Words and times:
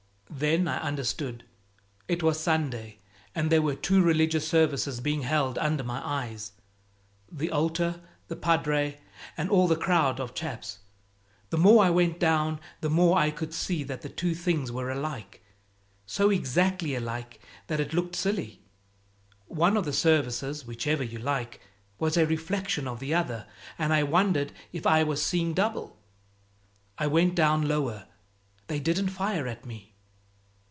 "Then 0.33 0.65
I 0.67 0.77
understood. 0.79 1.43
It 2.07 2.23
was 2.23 2.39
Sunday, 2.39 2.97
and 3.35 3.51
there 3.51 3.61
were 3.61 3.75
two 3.75 4.01
religious 4.01 4.47
services 4.47 4.99
being 5.01 5.21
held 5.23 5.57
under 5.59 5.83
my 5.83 6.01
eyes 6.03 6.53
the 7.31 7.51
altar, 7.51 8.01
the 8.29 8.37
padre, 8.37 8.99
and 9.37 9.51
all 9.51 9.67
the 9.67 9.75
crowd 9.75 10.19
of 10.21 10.33
chaps. 10.33 10.79
The 11.51 11.57
more 11.59 11.83
I 11.83 11.89
went 11.91 12.17
down 12.17 12.59
the 12.79 12.89
more 12.89 13.17
I 13.19 13.29
could 13.29 13.53
see 13.53 13.83
that 13.83 14.01
the 14.03 14.09
two 14.09 14.33
things 14.33 14.71
were 14.71 14.89
alike 14.89 15.43
so 16.07 16.29
exactly 16.31 16.95
alike 16.95 17.39
that 17.67 17.81
it 17.81 17.93
looked 17.93 18.15
silly. 18.15 18.61
One 19.47 19.75
of 19.77 19.83
the 19.85 19.93
services 19.93 20.65
whichever 20.65 21.03
you 21.03 21.19
like 21.19 21.59
was 21.99 22.15
a 22.17 22.25
reflection 22.25 22.87
of 22.87 22.99
the 23.01 23.13
other, 23.13 23.45
and 23.77 23.91
I 23.93 24.01
wondered 24.03 24.53
if 24.73 24.87
I 24.87 25.03
was 25.03 25.21
seeing 25.21 25.53
double. 25.53 25.97
I 26.97 27.05
went 27.05 27.35
down 27.35 27.67
lower; 27.67 28.07
they 28.67 28.79
didn't 28.79 29.09
fire 29.09 29.45
at 29.47 29.65
me. 29.65 29.89